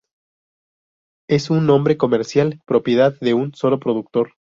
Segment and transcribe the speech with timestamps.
[1.29, 4.31] Es un nombre comercial, propiedad de un solo productor.